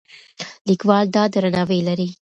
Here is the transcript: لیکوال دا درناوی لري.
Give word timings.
لیکوال 0.67 1.05
دا 1.15 1.23
درناوی 1.33 1.79
لري. 1.87 2.07